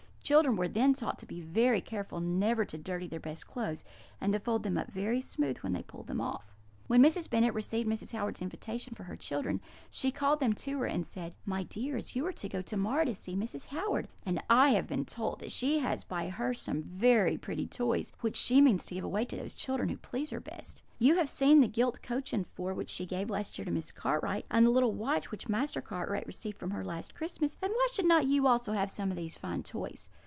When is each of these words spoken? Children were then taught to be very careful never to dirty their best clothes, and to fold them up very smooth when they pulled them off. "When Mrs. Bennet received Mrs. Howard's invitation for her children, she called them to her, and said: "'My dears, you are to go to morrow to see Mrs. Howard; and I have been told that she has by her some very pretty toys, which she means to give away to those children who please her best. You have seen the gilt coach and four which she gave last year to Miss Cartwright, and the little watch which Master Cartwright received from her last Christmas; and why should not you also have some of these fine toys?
Children 0.23 0.55
were 0.55 0.69
then 0.69 0.93
taught 0.93 1.19
to 1.19 1.25
be 1.25 1.41
very 1.41 1.81
careful 1.81 2.21
never 2.21 2.63
to 2.63 2.77
dirty 2.77 3.05
their 3.07 3.19
best 3.19 3.47
clothes, 3.47 3.83
and 4.21 4.31
to 4.31 4.39
fold 4.39 4.63
them 4.63 4.77
up 4.77 4.87
very 4.89 5.19
smooth 5.19 5.57
when 5.57 5.73
they 5.73 5.83
pulled 5.83 6.07
them 6.07 6.21
off. 6.21 6.55
"When 6.87 7.01
Mrs. 7.03 7.29
Bennet 7.29 7.53
received 7.53 7.89
Mrs. 7.89 8.11
Howard's 8.13 8.41
invitation 8.41 8.93
for 8.95 9.03
her 9.03 9.15
children, 9.15 9.61
she 9.89 10.11
called 10.11 10.39
them 10.41 10.51
to 10.53 10.79
her, 10.79 10.85
and 10.85 11.05
said: 11.05 11.35
"'My 11.45 11.63
dears, 11.63 12.15
you 12.17 12.25
are 12.27 12.33
to 12.33 12.49
go 12.49 12.61
to 12.61 12.75
morrow 12.77 13.05
to 13.05 13.15
see 13.15 13.33
Mrs. 13.35 13.67
Howard; 13.67 14.07
and 14.25 14.41
I 14.49 14.69
have 14.71 14.87
been 14.87 15.05
told 15.05 15.39
that 15.39 15.51
she 15.53 15.79
has 15.79 16.03
by 16.03 16.27
her 16.29 16.53
some 16.53 16.81
very 16.83 17.37
pretty 17.37 17.65
toys, 17.67 18.11
which 18.21 18.35
she 18.37 18.59
means 18.61 18.85
to 18.85 18.95
give 18.95 19.03
away 19.05 19.23
to 19.25 19.35
those 19.37 19.53
children 19.53 19.87
who 19.89 19.97
please 19.97 20.29
her 20.31 20.41
best. 20.41 20.81
You 20.99 21.15
have 21.15 21.29
seen 21.29 21.59
the 21.61 21.67
gilt 21.69 22.01
coach 22.01 22.31
and 22.33 22.45
four 22.45 22.73
which 22.73 22.89
she 22.89 23.05
gave 23.05 23.29
last 23.29 23.57
year 23.57 23.63
to 23.65 23.71
Miss 23.71 23.91
Cartwright, 23.93 24.45
and 24.51 24.65
the 24.65 24.69
little 24.71 24.91
watch 24.93 25.31
which 25.31 25.47
Master 25.49 25.81
Cartwright 25.81 26.27
received 26.27 26.57
from 26.57 26.71
her 26.71 26.83
last 26.85 27.15
Christmas; 27.15 27.55
and 27.61 27.71
why 27.71 27.87
should 27.93 28.05
not 28.05 28.27
you 28.27 28.47
also 28.47 28.73
have 28.73 28.91
some 28.91 29.11
of 29.11 29.17
these 29.17 29.37
fine 29.37 29.63
toys? 29.63 30.09